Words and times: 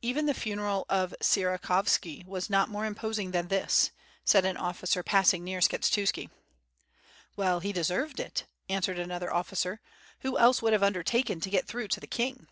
"Even 0.00 0.26
the 0.26 0.34
funeral 0.34 0.84
of 0.88 1.14
Sierakovski 1.22 2.26
was 2.26 2.50
not 2.50 2.68
more 2.68 2.84
imposing 2.84 3.30
than 3.30 3.46
this," 3.46 3.92
said 4.24 4.44
an 4.44 4.56
officer 4.56 5.04
passing 5.04 5.44
near 5.44 5.60
Skshetuski. 5.60 6.30
"Well, 7.36 7.60
he 7.60 7.70
deserved 7.72 8.18
it," 8.18 8.46
answered 8.68 8.98
another 8.98 9.32
officer, 9.32 9.80
"who 10.22 10.36
else 10.36 10.62
would 10.62 10.72
have 10.72 10.82
undertaken 10.82 11.38
to 11.42 11.48
get 11.48 11.68
through 11.68 11.86
to 11.86 12.00
the 12.00 12.08
king?" 12.08 12.48